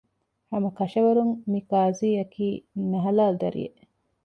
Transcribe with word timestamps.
ހަމަކަށަވަރުން 0.51 1.33
މި 1.51 1.59
ޤާޟީއަކީ 1.69 2.47
ނަހަލާލު 2.91 3.37
ދަރިއެއް 3.41 3.79